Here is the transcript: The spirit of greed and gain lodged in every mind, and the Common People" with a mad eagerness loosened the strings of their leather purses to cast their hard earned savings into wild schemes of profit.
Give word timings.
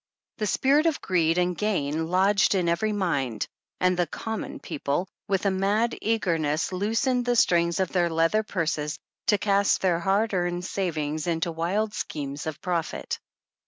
The 0.39 0.47
spirit 0.47 0.87
of 0.87 0.99
greed 0.99 1.37
and 1.37 1.55
gain 1.55 2.07
lodged 2.07 2.55
in 2.55 2.67
every 2.67 2.91
mind, 2.91 3.47
and 3.79 3.95
the 3.95 4.07
Common 4.07 4.59
People" 4.59 5.07
with 5.29 5.45
a 5.45 5.51
mad 5.51 5.95
eagerness 6.01 6.71
loosened 6.71 7.23
the 7.25 7.35
strings 7.35 7.79
of 7.79 7.89
their 7.91 8.09
leather 8.09 8.41
purses 8.41 8.97
to 9.27 9.37
cast 9.37 9.81
their 9.81 9.99
hard 9.99 10.33
earned 10.33 10.65
savings 10.65 11.27
into 11.27 11.51
wild 11.51 11.93
schemes 11.93 12.47
of 12.47 12.59
profit. 12.61 13.19